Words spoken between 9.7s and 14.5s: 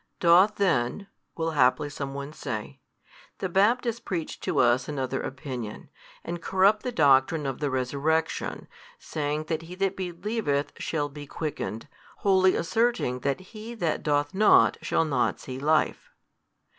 that believeth shall be quickened, wholly asserting that he that doth